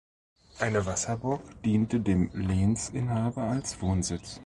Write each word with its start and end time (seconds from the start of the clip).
Eine 0.57 0.83
Wasserburg 0.87 1.61
diente 1.61 1.99
dem 1.99 2.31
Lehnsinhaber 2.33 3.43
als 3.43 3.83
Wohnsitz. 3.83 4.39